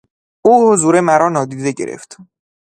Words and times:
او 0.45 0.53
حضور 0.69 0.95
مرا 1.07 1.27
نادیده 1.35 1.71
گرفت. 1.79 2.11